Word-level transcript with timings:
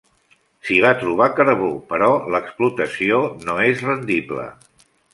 S'hi 0.69 0.77
va 0.85 0.93
trobar 1.01 1.27
carbó 1.41 1.69
però 1.93 2.09
l'explotació 2.39 3.23
no 3.47 3.61
és 3.71 3.89
rendible. 3.93 4.53